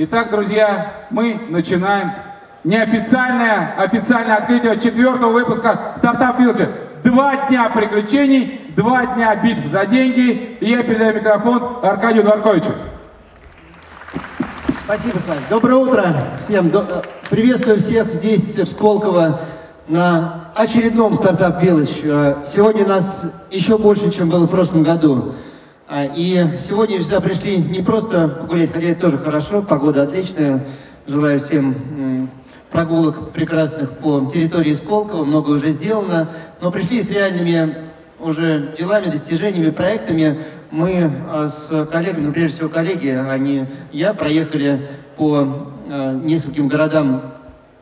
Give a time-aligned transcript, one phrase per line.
[0.00, 2.12] Итак, друзья, мы начинаем
[2.62, 6.68] неофициальное, официальное открытие четвертого выпуска стартап Вилча.
[7.02, 10.56] Два дня приключений, два дня битв за деньги.
[10.60, 12.70] И я передаю микрофон Аркадию Дворковичу.
[14.84, 15.42] Спасибо, Сань.
[15.50, 16.70] Доброе утро всем.
[16.70, 19.40] До- Приветствую всех здесь, в Сколково,
[19.88, 22.00] на очередном стартап Village.
[22.04, 25.34] Э, Сегодня нас еще больше, чем было в прошлом году.
[25.90, 30.62] А, И сегодня сюда пришли не просто погулять, хотя это тоже хорошо, погода отличная.
[31.06, 32.28] Желаю всем
[32.70, 36.28] прогулок прекрасных по территории Сколково, много уже сделано,
[36.60, 37.74] но пришли с реальными
[38.20, 40.38] уже делами, достижениями, проектами.
[40.70, 46.68] Мы а, с коллегами, ну прежде всего коллеги, а не я, проехали по а, нескольким
[46.68, 47.32] городам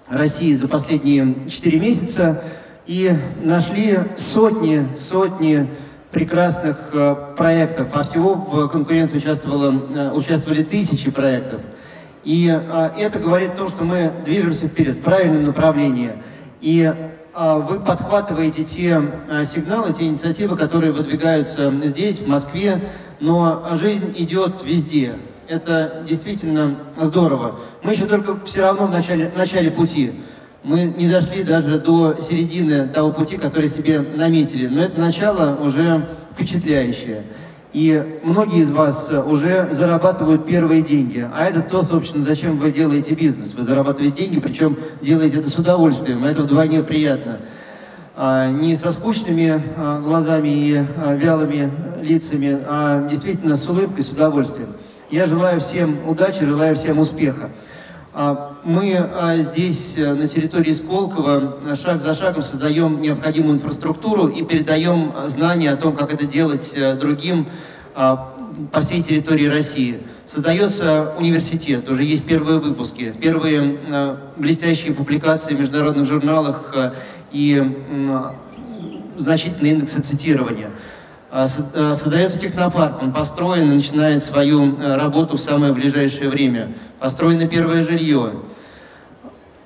[0.08, 2.44] России за последние 4 месяца
[2.86, 5.68] и нашли сотни, сотни
[6.10, 11.60] прекрасных э, проектов, а всего в конкуренции участвовало, э, участвовали тысячи проектов.
[12.24, 16.12] И э, это говорит о том, что мы движемся вперед в правильном направлении.
[16.60, 19.00] И э, вы подхватываете те
[19.30, 22.80] э, сигналы, те инициативы, которые выдвигаются здесь, в Москве,
[23.20, 25.14] но жизнь идет везде.
[25.48, 27.60] Это действительно здорово.
[27.84, 30.12] Мы еще только все равно в начале, в начале пути.
[30.66, 34.66] Мы не дошли даже до середины того пути, который себе наметили.
[34.66, 37.22] Но это начало уже впечатляющее.
[37.72, 41.24] И многие из вас уже зарабатывают первые деньги.
[41.32, 43.54] А это то, собственно, зачем вы делаете бизнес.
[43.54, 46.24] Вы зарабатываете деньги, причем делаете это с удовольствием.
[46.24, 47.38] Это вдвойне приятно.
[48.16, 51.70] А, не со скучными а, глазами и а, вялыми
[52.02, 54.70] лицами, а действительно с улыбкой, с удовольствием.
[55.12, 57.50] Я желаю всем удачи, желаю всем успеха.
[58.18, 64.28] А, Мы а, здесь, э, на территории Сколково, э, шаг за шагом создаем необходимую инфраструктуру
[64.28, 67.46] и передаем э, знания о том, как это делать другим
[67.94, 68.32] а,
[68.72, 69.98] по всей территории России.
[70.24, 73.76] Создается университет, уже есть первые выпуски, первые
[74.38, 76.74] блестящие публикации в международных журналах
[77.32, 77.62] и
[79.18, 80.70] значительные индексы цитирования.
[81.30, 86.68] А, а, Создается технопарк, он построен и начинает свою э, работу в самое ближайшее время.
[87.00, 88.30] Построено первое жилье.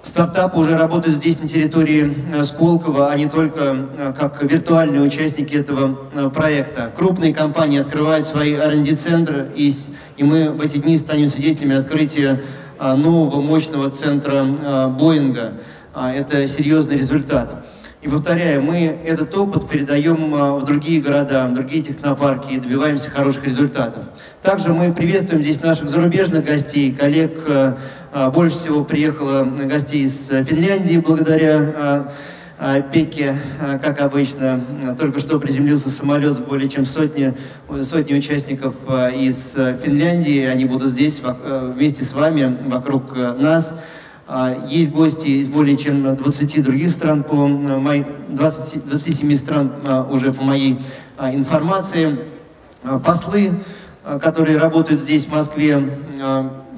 [0.02, 5.54] Стартапы уже работают здесь, на территории э, Сколково, а не только э, как виртуальные участники
[5.54, 6.90] этого проекта.
[6.96, 9.70] Крупные компании открывают свои R&D-центры, и,
[10.16, 12.40] и мы в эти дни станем свидетелями открытия
[12.78, 14.44] а, нового мощного центра
[14.98, 15.52] Боинга.
[15.94, 17.62] Это серьезный результат.
[18.02, 23.10] И повторяю, мы этот опыт передаем а, в другие города, в другие технопарки и добиваемся
[23.10, 24.04] хороших результатов.
[24.40, 27.44] Также мы приветствуем здесь наших зарубежных гостей, коллег.
[27.46, 27.76] а,
[28.10, 32.06] а, Больше всего приехало гостей из э, Финляндии благодаря
[32.92, 33.36] Пеке,
[33.82, 34.60] как обычно.
[34.98, 37.34] Только что приземлился самолет с более чем сотни,
[37.82, 38.74] сотни участников
[39.14, 40.44] из э, Финляндии.
[40.44, 43.74] Они будут здесь э, вместе с вами, вокруг нас.
[44.32, 49.72] А, Есть гости из более чем 20 других стран, по э, моей, 20 27 стран
[49.84, 50.78] а, уже по моей
[51.18, 52.16] а, информации.
[53.04, 53.52] Послы,
[54.22, 55.82] которые работают здесь, в Москве,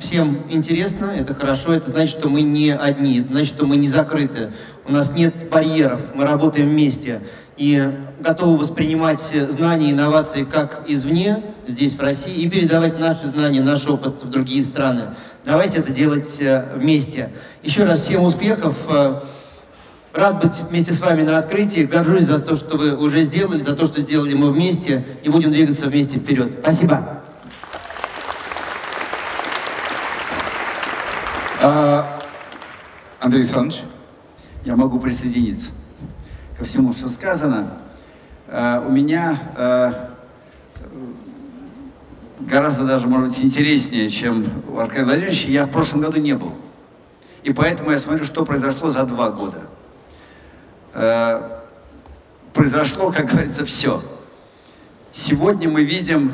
[0.01, 4.51] всем интересно, это хорошо, это значит, что мы не одни, значит, что мы не закрыты.
[4.85, 7.21] У нас нет барьеров, мы работаем вместе
[7.57, 13.61] и готовы воспринимать знания и инновации как извне, здесь, в России, и передавать наши знания,
[13.63, 15.09] наш опыт в другие страны.
[15.45, 17.31] Давайте это делать э, вместе.
[17.63, 18.77] Еще раз всем успехов.
[18.89, 19.21] э,
[20.13, 21.85] Рад быть вместе с вами на открытии.
[21.85, 25.03] Горжусь за то, что вы уже сделали, за то, что сделали мы вместе.
[25.23, 26.59] И будем двигаться вместе вперед.
[26.61, 27.23] Спасибо.
[31.63, 32.21] А,
[33.21, 33.83] Андрей Александрович,
[34.65, 35.71] Я могу присоединиться
[36.63, 37.73] ко всему, что сказано.
[38.47, 39.93] Э, У меня э,
[42.39, 45.49] гораздо даже, может быть, интереснее, чем у Аркадия Владимировича.
[45.49, 46.53] Я в прошлом году не был.
[47.43, 49.63] И поэтому я смотрю, что произошло за два года.
[50.95, 51.59] Э,
[52.53, 54.01] Произошло, как говорится, все.
[55.11, 56.33] Сегодня мы видим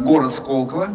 [0.00, 0.88] город Сколково,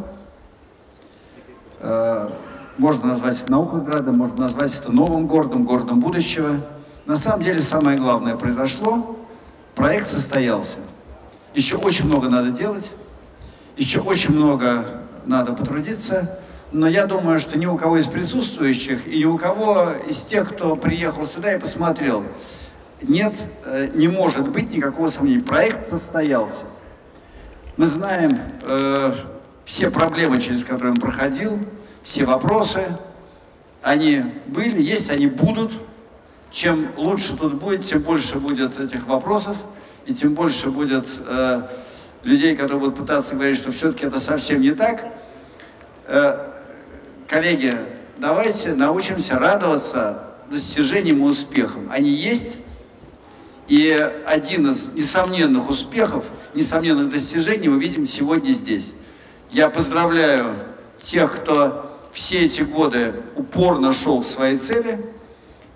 [2.77, 6.59] можно назвать это наукой градом, можно назвать это новым городом, городом будущего.
[7.05, 9.17] На самом деле самое главное произошло,
[9.75, 10.77] проект состоялся.
[11.53, 12.91] Еще очень много надо делать,
[13.75, 14.85] еще очень много
[15.25, 16.39] надо потрудиться,
[16.71, 20.49] но я думаю, что ни у кого из присутствующих и ни у кого из тех,
[20.53, 22.23] кто приехал сюда и посмотрел,
[23.01, 23.35] нет,
[23.65, 25.43] э, не может быть никакого сомнения.
[25.43, 26.63] Проект состоялся.
[27.75, 29.13] Мы знаем э,
[29.65, 31.59] все проблемы, через которые он проходил,
[32.01, 32.81] все вопросы.
[33.81, 35.73] Они были, есть, они будут.
[36.53, 39.57] Чем лучше тут будет, тем больше будет этих вопросов,
[40.05, 41.63] и тем больше будет э,
[42.21, 45.03] людей, которые будут пытаться говорить, что все-таки это совсем не так.
[46.05, 46.51] Э,
[47.27, 47.75] коллеги,
[48.19, 51.89] давайте научимся радоваться достижениям и успехам.
[51.91, 52.57] Они есть,
[53.67, 53.91] и
[54.27, 58.93] один из несомненных успехов, несомненных достижений мы видим сегодня здесь.
[59.49, 60.53] Я поздравляю
[61.01, 65.12] тех, кто все эти годы упорно шел к своей цели.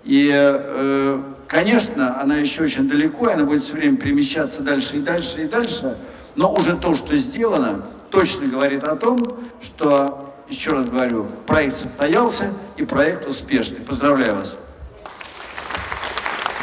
[0.04, 5.00] И, э, конечно, она еще очень далеко, и она будет все время перемещаться дальше и
[5.00, 5.96] дальше и дальше.
[6.36, 9.22] Но уже то, что сделано, точно говорит о том,
[9.60, 13.80] что, еще раз говорю, проект состоялся и проект успешный.
[13.80, 14.56] Поздравляю вас.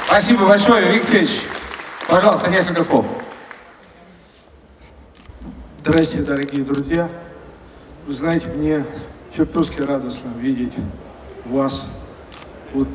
[0.08, 1.22] Спасибо большое, Виктор
[2.08, 3.06] Пожалуйста, несколько слов.
[5.82, 7.10] Здравствуйте, дорогие друзья.
[8.08, 8.86] Вы знаете, мне
[9.36, 10.76] чертовски радостно видеть
[11.46, 11.88] вас,
[12.74, 12.88] вот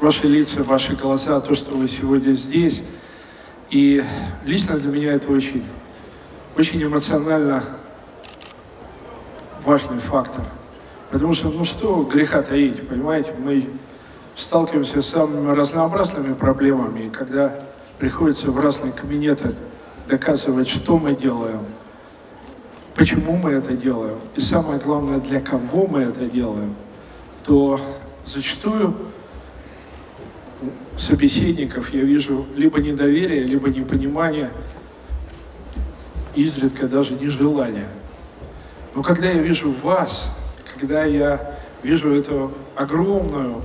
[0.00, 2.82] ваши лица, ваши голоса, то, что вы сегодня здесь.
[3.70, 4.02] И
[4.44, 5.64] лично для меня это очень,
[6.56, 7.64] очень эмоционально
[9.64, 10.44] важный фактор.
[11.10, 13.64] Потому что, ну что греха таить, понимаете, мы
[14.34, 17.58] сталкиваемся с самыми разнообразными проблемами, и когда
[17.98, 19.54] приходится в разные кабинеты
[20.08, 21.64] доказывать, что мы делаем,
[22.94, 26.74] почему мы это делаем, и самое главное, для кого мы это делаем,
[27.44, 27.80] то
[28.26, 28.94] зачастую
[30.98, 34.50] собеседников я вижу либо недоверие, либо непонимание,
[36.34, 37.88] изредка даже нежелание.
[38.94, 40.34] Но когда я вижу вас,
[40.74, 43.62] когда я вижу эту огромную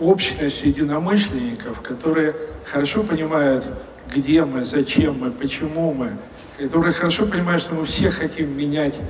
[0.00, 2.34] общность единомышленников, которые
[2.64, 3.64] хорошо понимают,
[4.12, 6.16] где мы, зачем мы, почему мы,
[6.58, 9.00] которые хорошо понимают, что мы все хотим менять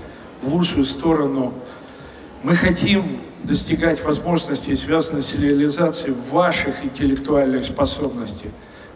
[0.43, 1.55] в лучшую сторону.
[2.43, 8.51] Мы хотим достигать возможностей, связанных с реализацией ваших интеллектуальных способностей.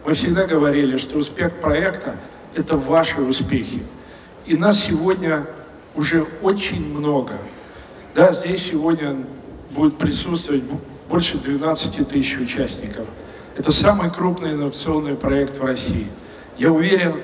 [0.05, 2.15] Мы всегда говорили, что успех проекта–
[2.55, 3.83] это ваши успехи.
[4.45, 5.45] И нас сегодня
[5.95, 7.33] уже очень много.
[8.15, 9.15] Да, здесь сегодня
[9.71, 10.63] будет присутствовать
[11.07, 13.05] больше 12 тысяч участников.
[13.55, 16.07] Это самый крупный инновационный проект в России.
[16.57, 17.15] Я уверен,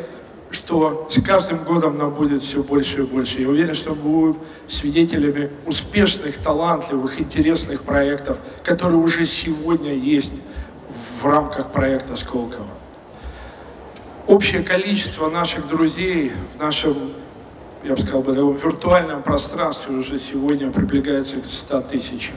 [0.51, 3.42] что с каждым годом нам будет все больше и больше.
[3.42, 4.38] Я уверен, что мы будем
[4.68, 10.33] свидетелями успешных, талантливых, интересных проектов, которые уже сегодня есть
[11.19, 12.68] в рамках проекта Сколково.
[14.27, 17.13] Общее количество наших друзей в нашем,
[17.83, 22.36] я бы сказал, в виртуальном пространстве уже сегодня приближается к 100 тысячам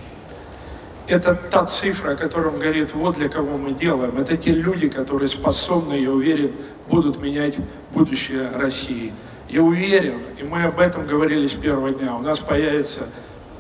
[1.08, 4.16] это та цифра, о котором говорит, вот для кого мы делаем.
[4.19, 6.52] Это те люди, которые способны, я уверен,
[6.88, 7.56] будут менять
[7.93, 9.12] будущее России.
[9.49, 13.08] Я уверен, и мы об этом говорили с первого дня, у нас появятся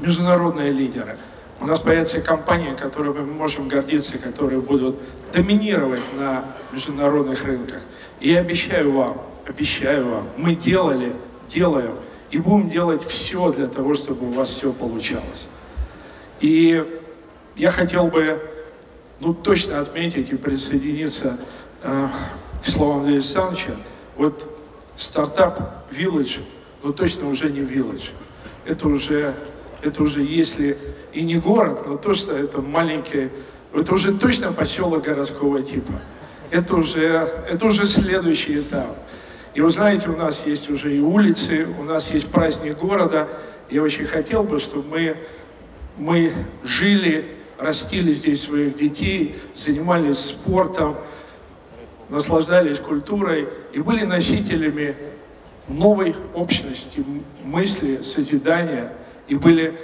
[0.00, 1.16] международные лидеры,
[1.60, 4.98] у нас появятся компании, которыми мы можем гордиться, которые будут
[5.32, 7.80] доминировать на международных рынках.
[8.20, 11.14] И я обещаю вам, обещаю вам, мы делали,
[11.48, 11.94] делаем
[12.30, 15.48] и будем делать все для того, чтобы у вас все получалось.
[16.40, 16.84] И
[17.56, 18.40] я хотел бы
[19.20, 21.38] ну, точно отметить и присоединиться
[21.82, 22.08] э,
[22.64, 23.72] к словам Андрея Александровича.
[24.18, 24.50] Вот
[24.96, 26.40] стартап Village,
[26.82, 28.10] ну точно уже не Village.
[28.66, 29.34] Это уже,
[29.82, 30.76] это уже если
[31.14, 33.30] и не город, но то, что это маленький,
[33.72, 35.94] это уже точно поселок городского типа.
[36.50, 38.98] Это уже, это уже следующий этап.
[39.54, 43.28] И вы знаете, у нас есть уже и улицы, у нас есть праздник города.
[43.70, 45.16] Я очень хотел бы, чтобы мы,
[45.96, 46.32] мы
[46.62, 50.96] жили растили здесь своих детей, занимались спортом,
[52.08, 54.96] наслаждались культурой и были носителями
[55.68, 57.04] новой общности,
[57.44, 58.92] мысли, созидания,
[59.28, 59.78] и были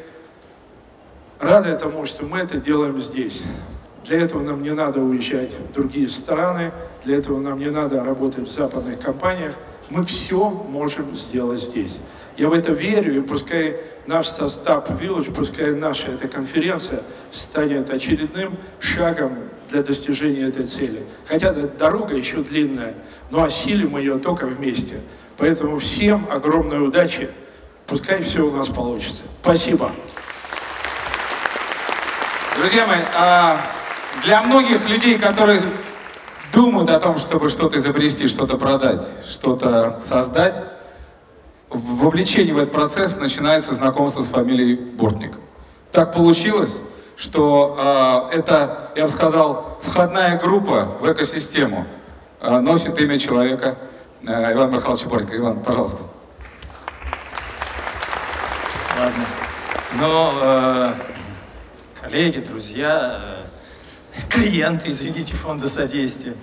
[1.39, 3.43] рады тому, что мы это делаем здесь.
[4.05, 6.73] Для этого нам не надо уезжать в другие страны,
[7.05, 9.55] для этого нам не надо работать в западных компаниях.
[9.91, 11.99] Мы все можем сделать здесь.
[12.37, 13.77] Я в это верю, и пускай
[14.07, 19.39] наш состав Village, пускай наша эта конференция станет очередным шагом
[19.69, 21.05] для достижения этой цели.
[21.27, 22.95] Хотя дорога еще длинная,
[23.31, 25.01] но осилим ее только вместе.
[25.37, 27.29] Поэтому всем огромной удачи,
[27.87, 29.23] пускай все у нас получится.
[29.43, 29.91] Спасибо.
[32.57, 33.61] Друзья мои, а
[34.25, 35.61] для многих людей, которые
[36.55, 40.63] думают о том, чтобы что-то изобрести, что-то продать, что-то создать,
[41.69, 45.33] вовлечение в этот процесс начинается знакомство с фамилией Бортник.
[45.91, 46.81] Так получилось,
[47.17, 51.87] что э, это, я бы сказал, входная группа в экосистему
[52.41, 53.77] э, носит имя человека
[54.23, 55.37] э, Ивана Михайловича Бортника.
[55.37, 56.03] Иван, пожалуйста.
[58.99, 59.27] Ладно.
[60.01, 60.93] Но э,
[62.01, 63.44] коллеги, друзья,
[64.17, 66.35] э, клиенты, извините, фонда содействия.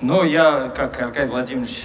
[0.00, 1.84] Но я, как Аркадий Владимирович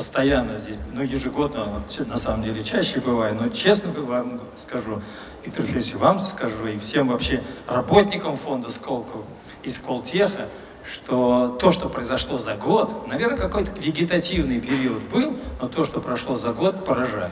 [0.00, 5.02] постоянно здесь, ну, ежегодно, на самом деле, чаще бываю, но честно вам скажу,
[5.44, 9.26] Виктор Федорович, вам скажу, и всем вообще работникам фонда Сколково
[9.62, 10.48] из Колтеха,
[10.90, 16.34] что то, что произошло за год, наверное, какой-то вегетативный период был, но то, что прошло
[16.34, 17.30] за год, поражает.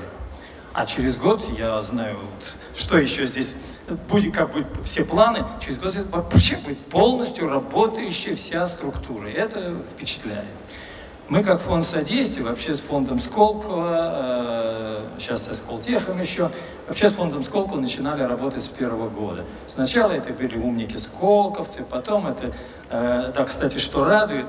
[0.74, 3.56] А через год, я знаю, вот, что еще здесь,
[4.08, 9.28] будет, как бы все планы, через год вообще будет полностью работающая вся структура.
[9.28, 10.46] Это впечатляет.
[11.28, 16.50] Мы как фонд содействия, вообще с фондом Сколково, э, сейчас со Сколтехом еще,
[16.86, 19.44] вообще с фондом Сколково начинали работать с первого года.
[19.66, 22.54] Сначала это были умники Сколковцы, потом это,
[22.90, 24.46] э, да, кстати, что радует,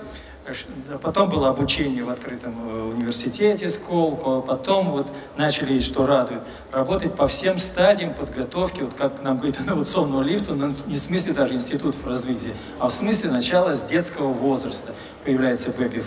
[1.01, 6.41] Потом было обучение в открытом э, университете Сколково, потом вот начали, что радует,
[6.71, 11.33] работать по всем стадиям подготовки, вот как нам говорит, инновационного лифта, но не в смысле
[11.33, 14.93] даже институтов развития, а в смысле начала с детского возраста.
[15.23, 16.03] Появляется Baby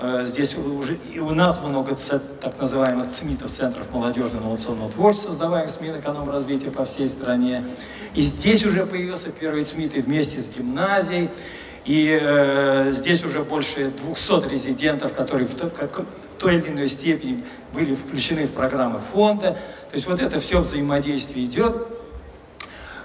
[0.00, 1.96] э, здесь уже и у нас много
[2.40, 7.66] так называемых ЦМИТов, Центров молодежного инновационного творчества, создаваемых с Минэкономразвития по всей стране.
[8.14, 11.30] И здесь уже появился первый ЦМИТ и вместе с гимназией.
[11.84, 16.04] И э, здесь уже больше 200 резидентов, которые в, то, как, в
[16.38, 19.52] той или иной степени были включены в программы фонда.
[19.90, 21.86] То есть вот это все взаимодействие идет.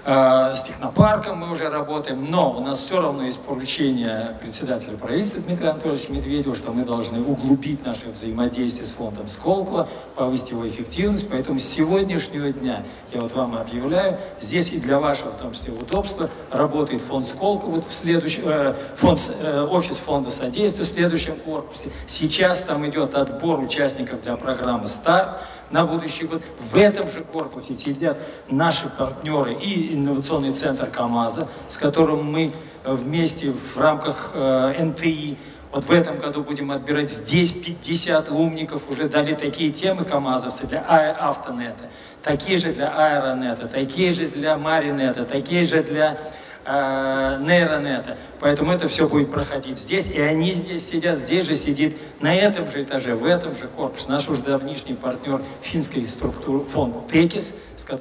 [0.08, 5.42] А, с технопарком мы уже работаем, но у нас все равно есть поручение председателя правительства
[5.42, 11.28] Дмитрия Анатольевича Медведева, что мы должны углубить наше взаимодействие с фондом Сколково, повысить его эффективность.
[11.28, 15.72] Поэтому с сегодняшнего дня я вот вам объявляю, здесь и для вашего, в том числе,
[15.72, 21.34] удобства, работает фонд Сколково, вот в следующем, э, фонд, э, офис фонда содействия в следующем
[21.34, 21.90] корпусе.
[22.06, 26.42] Сейчас там идет отбор участников для программы «Старт» на будущий год.
[26.72, 28.18] В этом же корпусе сидят
[28.48, 32.52] наши партнеры и инновационный центр КАМАЗа, с которым мы
[32.84, 35.36] вместе в рамках э, НТИ
[35.72, 40.82] вот в этом году будем отбирать здесь 50 умников, уже дали такие темы КАМАЗовцы для
[40.88, 41.90] а автонета,
[42.22, 46.18] такие же для аэронета, такие же для маринета, такие же для
[46.66, 48.16] э, нейронета.
[48.40, 52.68] Поэтому это все будет проходить здесь, и они здесь сидят, здесь же сидит, на этом
[52.68, 54.10] же этаже, в этом же корпусе.
[54.10, 57.54] Наш уже давнишний партнер финской структуры, фонд ТЕКИС,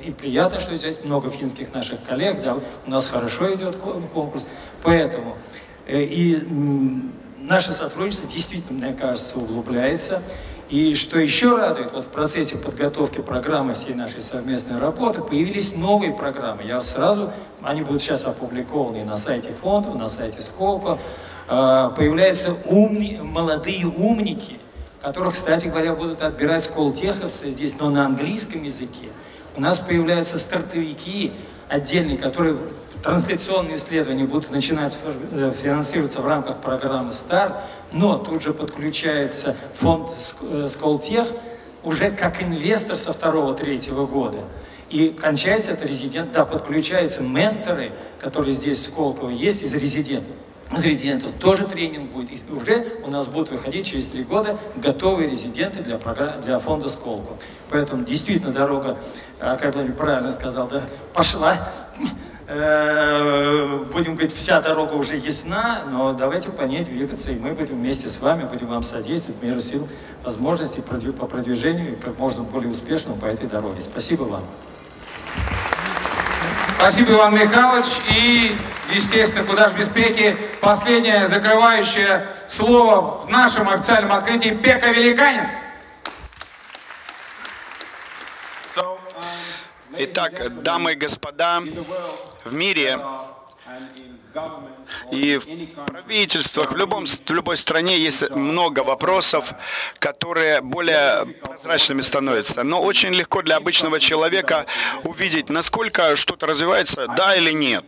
[0.04, 4.46] и приятно, что здесь много финских наших коллег, да, у нас хорошо идет конкурс,
[4.82, 5.38] поэтому
[5.88, 6.44] э, и
[7.38, 10.22] наше сотрудничество действительно, мне кажется, углубляется.
[10.70, 16.12] И что еще радует, вот в процессе подготовки программы всей нашей совместной работы появились новые
[16.12, 16.64] программы.
[16.64, 17.32] Я сразу,
[17.62, 20.98] они будут сейчас опубликованы на сайте фонда, на сайте Сколково.
[21.48, 24.60] А, появляются умни, молодые умники,
[25.02, 29.10] которых, кстати говоря, будут отбирать сколтеховцы здесь, но на английском языке.
[29.56, 31.32] У нас появляются стартовики
[31.70, 32.58] отдельные, которые
[33.06, 35.00] трансляционные исследования будут начинать
[35.32, 37.54] э, финансироваться в рамках программы «Старт»,
[37.92, 40.10] но тут же подключается фонд
[40.42, 41.28] э, «Сколтех»
[41.84, 44.40] уже как инвестор со второго-третьего года.
[44.90, 50.36] И кончается это резидент, да, подключаются менторы, которые здесь в Сколково есть из резидентов.
[50.76, 52.32] Из резидентов тоже тренинг будет.
[52.50, 56.90] И уже у нас будут выходить через три года готовые резиденты для, программ, для фонда
[56.90, 57.38] Сколково.
[57.70, 58.98] Поэтому действительно дорога,
[59.40, 60.82] Аркадий Владимирович правильно сказал, да,
[61.14, 61.56] пошла.
[62.48, 67.78] Э, будем говорить, вся дорога уже ясна, но давайте по ней двигаться, и мы будем
[67.78, 69.88] вместе с вами, будем вам содействовать, меру сил,
[70.24, 73.82] возможностей по продвижению и как можно более успешному по этой дороге.
[73.82, 74.44] Спасибо вам.
[76.78, 78.00] Спасибо, Иван Михайлович.
[78.16, 78.56] И,
[78.94, 85.65] естественно, куда же без Пеки, последнее закрывающее слово в нашем официальном открытии Пека Великанин.
[89.98, 91.62] Итак, дамы и господа,
[92.44, 93.00] в мире
[95.12, 99.54] и в правительствах, в, любом, в любой стране есть много вопросов,
[100.00, 102.64] которые более прозрачными становятся.
[102.64, 104.66] Но очень легко для обычного человека
[105.04, 107.86] увидеть, насколько что-то развивается, да или нет.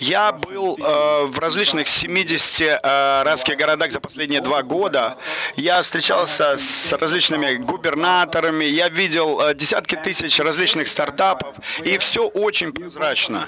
[0.00, 5.18] Я был э, в различных 70 э, разных городах за последние два года.
[5.56, 12.72] Я встречался с различными губернаторами, я видел э, десятки тысяч различных стартапов, и все очень
[12.72, 13.46] прозрачно.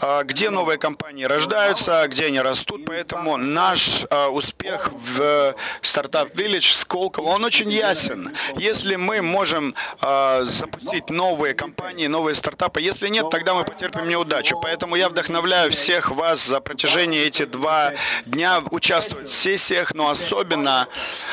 [0.00, 6.70] Э, где новые компании рождаются, где они растут, поэтому наш э, успех в стартап Village,
[6.70, 8.32] в Сколково, он очень ясен.
[8.56, 14.58] Если мы можем э, запустить новые компании, новые стартапы, если нет, тогда мы потерпим неудачу.
[14.60, 17.92] Поэтому я вдохновляю всех вас за протяжении этих два
[18.24, 20.88] дня участвовать в сессиях, но особенно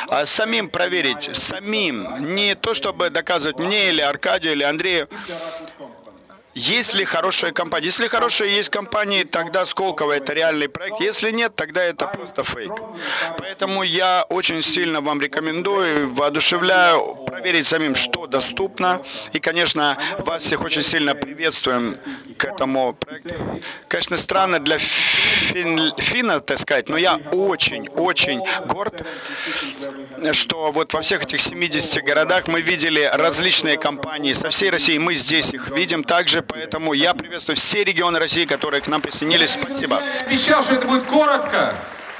[0.07, 5.07] а, самим проверить, самим, не то чтобы доказывать мне или Аркадию или Андрею,
[6.53, 7.85] есть ли хорошая компания?
[7.85, 10.99] Если хорошие есть компании, тогда Сколково это реальный проект.
[10.99, 12.71] Если нет, тогда это просто фейк.
[13.37, 19.01] Поэтому я очень сильно вам рекомендую, воодушевляю проверить самим, что доступно.
[19.33, 21.97] И, конечно, вас всех очень сильно приветствуем
[22.37, 23.33] к этому проекту.
[23.87, 29.03] Конечно, странно для фин, финна, так сказать, но я очень-очень горд,
[30.31, 34.97] что вот во всех этих 70 городах мы видели различные компании со всей России.
[34.97, 39.51] Мы здесь их видим также, поэтому я приветствую все регионы России, которые к нам присоединились.
[39.51, 40.01] Спасибо.
[40.21, 41.73] Я обещал, что это будет коротко.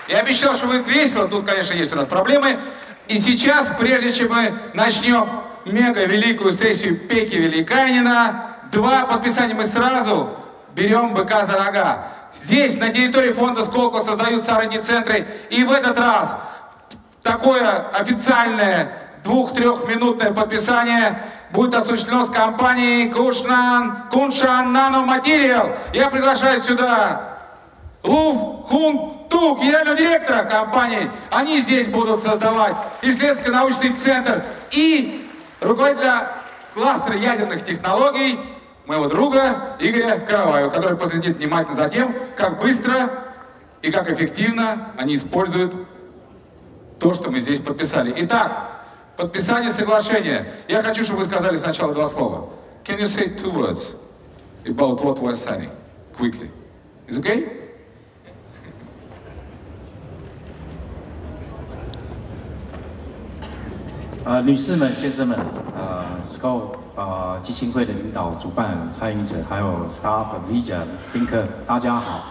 [0.09, 1.29] Я обещал, что будет весело.
[1.29, 2.59] Тут, конечно, есть у нас проблемы.
[3.07, 5.29] И сейчас, прежде чем мы начнем
[5.65, 10.35] мега-великую сессию Пеки Великанина, два подписания мы сразу
[10.75, 12.07] берем быка за рога.
[12.33, 15.27] Здесь, на территории фонда Сколково, создаются R&D-центры.
[15.51, 16.35] И в этот раз
[17.23, 18.91] такое официальное
[19.23, 21.17] двух-трехминутное подписание
[21.51, 25.69] будет осуществлено с компанией Кушнан, Куншан Нано Материал.
[25.93, 27.37] Я приглашаю сюда
[28.03, 31.09] Лув Хун Тук, генерального директора компании.
[31.31, 35.27] Они здесь будут создавать исследовательско-научный центр и
[35.61, 36.27] руководителя
[36.73, 38.39] кластера ядерных технологий
[38.85, 43.09] моего друга Игоря Караваева, который последит внимательно за тем, как быстро
[43.81, 45.73] и как эффективно они используют
[47.02, 48.12] то, что мы здесь подписали.
[48.16, 48.82] Итак,
[49.16, 50.46] подписание соглашения.
[50.68, 52.48] Я хочу, чтобы вы сказали сначала два слова.
[52.84, 53.96] Can you say two words
[54.64, 55.70] about what we're signing
[56.16, 56.50] quickly?
[57.06, 57.56] Is okay?
[64.24, 65.38] Uh, 女士们、先生们，
[65.74, 70.80] 呃，Scope 呃基金会的领导、主办、参与者，还有 Staff、Media、
[71.12, 72.26] 宾客，大家好。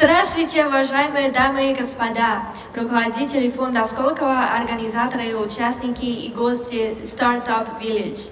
[0.00, 8.30] Здравствуйте, уважаемые дамы и господа, руководители фонда Сколково, организаторы, участники и гости Startup Village.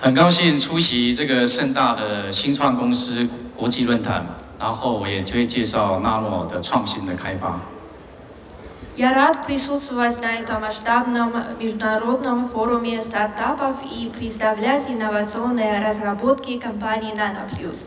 [0.00, 4.24] 很高兴出席这个盛大的新创公司国际论坛，
[4.58, 7.60] 然后我也会介绍纳诺的创新的开发。
[8.96, 17.86] Я рад присутствовать на этом масштабном международном форуме стартапов и представлять инновационные разработки компании NanoPlus.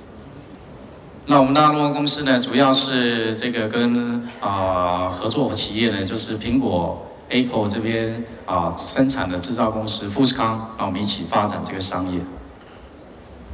[1.27, 12.19] 那我们纳诺公司呢，主要是这个跟啊、合作企业呢，就是苹果、Apple 这边啊、生产的制造公司富士康，那我们一起发展这个商业。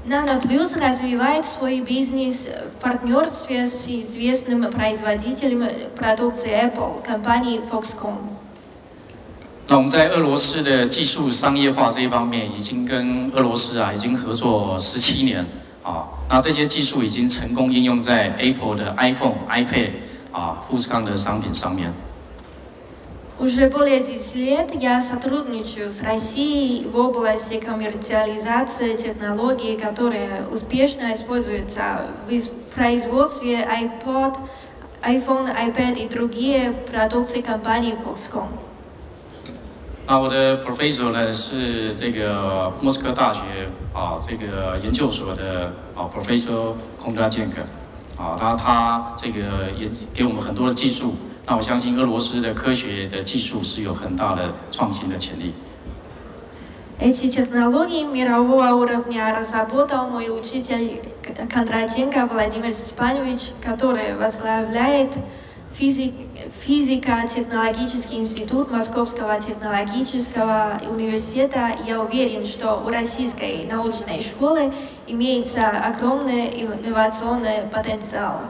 [0.08, 8.15] NanoPlus развивает свой бизнес в партнерстве с известным производителем продукции Apple, компанией Foxconn.
[9.67, 15.45] 那我们在俄罗斯的技术商业化这一方面，已经跟俄罗斯啊已经合作十七年
[15.84, 16.08] 啊。
[16.29, 19.91] 那这些技术已经成功应用在 Apple 的 iPhone、iPad
[20.32, 21.91] 啊富士康的商品上面。
[23.39, 32.01] Уже более 10 лет я сотрудничаю с Россией в области коммерциализации технологий, которые успешно используются
[32.27, 34.36] в ис- производстве iPod,
[35.03, 38.49] iPhone, iPad и другие продукции компании Foxconn.
[40.08, 43.41] 那我的 professor 呢是这个莫斯科大学
[43.93, 47.62] 啊这个研究所的啊 professor 空扎健克
[48.21, 51.15] 啊，他他这个也给我们很多的技术。
[51.45, 55.53] 那我相信俄罗斯的科学的技术是有很大的创新的潜力。
[56.99, 65.13] Эти технологии мирового уровня разработал мой учитель К- Кондратенко Владимир Степанович, который возглавляет
[65.73, 66.27] физик-
[66.60, 71.70] физико-технологический институт Московского технологического университета.
[71.86, 74.72] Я уверен, что у российской научной школы
[75.06, 78.40] имеется огромный инновационный потенциал.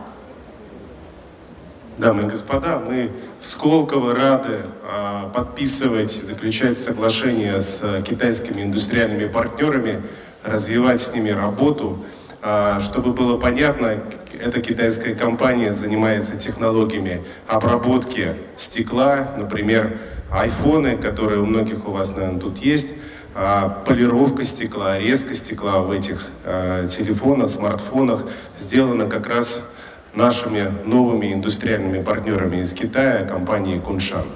[1.97, 10.03] Дамы и господа, мы в Сколково рады а, подписывать заключать соглашения с китайскими индустриальными партнерами,
[10.43, 12.05] развивать с ними работу.
[12.47, 14.01] А, чтобы было понятно,
[14.39, 19.97] эта китайская компания занимается технологиями обработки стекла, например,
[20.31, 22.97] айфоны, которые у многих у вас, наверное, тут есть,
[23.35, 28.25] а, полировка стекла, резка стекла в этих а, телефонах, смартфонах
[28.59, 29.75] сделана как раз
[30.15, 34.27] нашими новыми индустриальными партнерами из Китая, компанией Куншан.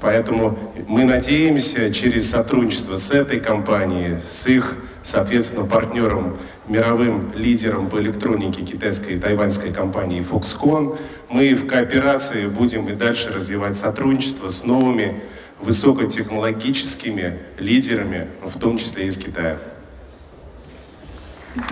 [0.00, 0.58] Поэтому
[0.88, 8.62] мы надеемся через сотрудничество с этой компанией, с их, соответственно, партнером, мировым лидером по электронике
[8.62, 15.20] китайской и тайваньской компании Foxconn, мы в кооперации будем и дальше развивать сотрудничество с новыми
[15.60, 19.58] высокотехнологическими лидерами, в том числе и из Китая.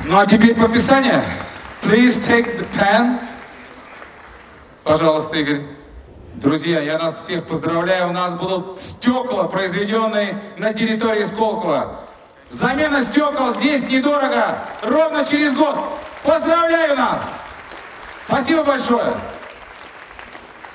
[0.05, 1.23] Ну а теперь подписание.
[1.83, 3.19] Please take the pen.
[4.85, 5.61] Пожалуйста, Игорь.
[6.41, 8.11] Друзья, я нас всех поздравляю.
[8.11, 11.97] У нас будут стекла, произведенные на территории Сколково.
[12.49, 15.77] Замена стекол здесь недорого, ровно через год.
[16.23, 17.33] Поздравляю нас!
[18.29, 19.15] Спасибо большое!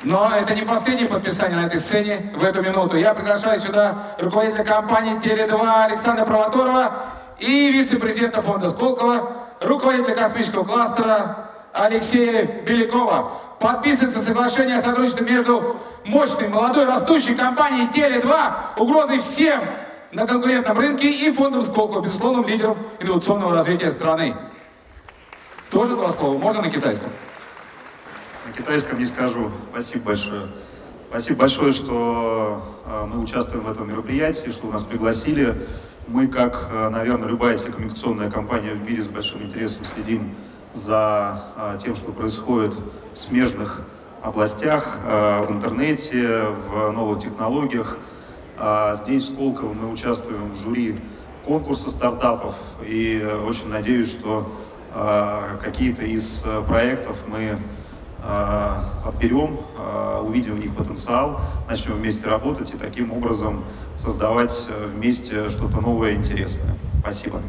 [0.02, 2.98] Но это не последнее подписание на этой сцене в эту минуту.
[2.98, 6.92] Я приглашаю сюда руководителя компании «Теле2» Александра Провоторова
[7.40, 13.32] и вице-президента фонда Сколково, руководителя космического кластера Алексея Белякова.
[13.64, 19.62] Подписывается соглашение о сотрудничестве между мощной, молодой, растущей компанией «Теле2», угрозой всем
[20.12, 24.36] на конкурентном рынке и фондом Сколково, безусловным лидером инновационного развития страны.
[25.70, 26.38] Тоже два слова.
[26.38, 27.08] Можно на китайском?
[28.46, 29.50] На китайском не скажу.
[29.72, 30.48] Спасибо большое.
[31.10, 35.56] Спасибо большое, что э, мы участвуем в этом мероприятии, что нас пригласили.
[36.10, 40.36] Мы, как, э, наверное, любая телекоммуникационная компания в мире с большим интересом следим
[40.74, 42.74] за э, тем, что происходит
[43.14, 43.82] в смежных
[44.22, 47.98] областях, в интернете, в новых технологиях.
[48.58, 50.98] А здесь, в Сколково, мы участвуем в жюри
[51.46, 52.56] конкурса стартапов
[52.88, 54.50] и очень надеюсь, что
[55.62, 57.58] какие-то из проектов мы
[59.04, 59.60] отберем,
[60.24, 63.66] увидим в них потенциал, начнем вместе работать и таким образом
[63.98, 66.78] создавать вместе что-то новое и интересное.
[67.02, 67.42] Спасибо.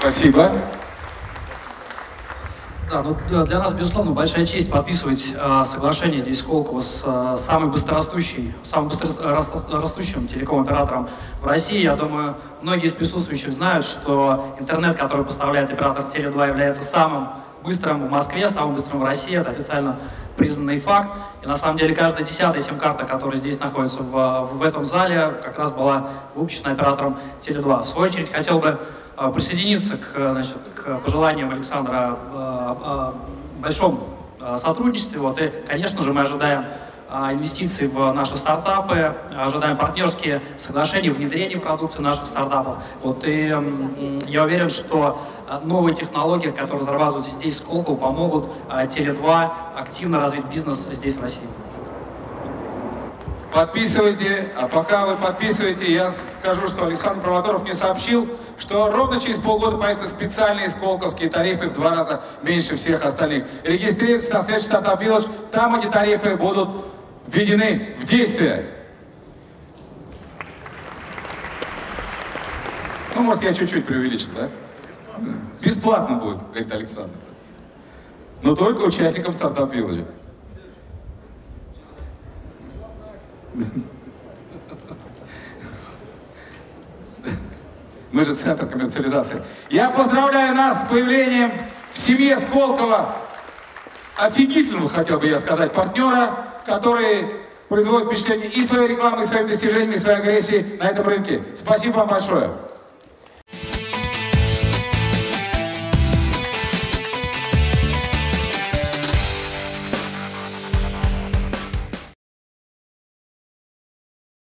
[0.00, 0.50] Спасибо.
[2.88, 7.72] Да, ну, для нас, безусловно, большая честь подписывать э, соглашение здесь Сколково с э, самым
[7.72, 11.08] быстрорастущей, самым быстрорастущим телеком-оператором
[11.42, 11.82] в России.
[11.82, 17.30] Я думаю, многие из присутствующих знают, что интернет, который поставляет оператор Теле2, является самым
[17.64, 19.36] быстрым в Москве, самым быстрым в России.
[19.36, 19.98] Это официально
[20.36, 21.10] признанный факт.
[21.42, 25.58] И на самом деле каждая десятая сим-карта, которая здесь находится в, в этом зале, как
[25.58, 27.82] раз была выпущена оператором Теле2.
[27.82, 28.78] В свою очередь хотел бы
[29.16, 33.14] э, присоединиться к, значит, к пожеланиям Александра о
[33.58, 34.04] большом
[34.40, 35.18] э, сотрудничестве.
[35.20, 36.66] Вот, и, конечно же, мы ожидаем
[37.08, 42.76] э, инвестиций в наши стартапы, ожидаем партнерские соглашения, внедрение продукции наших стартапов.
[43.02, 43.54] Вот, и
[44.26, 45.18] я уверен, что
[45.64, 51.46] новые технологии, которые разрабатываются здесь, Сколково, помогут Теле2 активно развить бизнес здесь, в России.
[53.56, 59.38] Подписывайте, а пока вы подписываете, я скажу, что Александр Провоторов мне сообщил, что ровно через
[59.38, 63.44] полгода появятся специальные сколковские тарифы в два раза меньше всех остальных.
[63.64, 66.68] Регистрируйтесь на следующий стартап Village, там эти тарифы будут
[67.26, 68.66] введены в действие.
[73.14, 74.50] Ну, может, я чуть-чуть преувеличил, да?
[75.60, 77.16] Бесплатно будет, говорит Александр.
[78.42, 80.06] Но только участникам стартап Village.
[88.12, 89.42] Мы же центр коммерциализации.
[89.70, 91.52] Я поздравляю нас с появлением
[91.92, 93.16] в семье Сколково
[94.16, 97.26] офигительного, хотел бы я сказать, партнера, который
[97.68, 101.42] производит впечатление и своей рекламой, и своими достижениями, и своей агрессией на этом рынке.
[101.54, 102.50] Спасибо вам большое.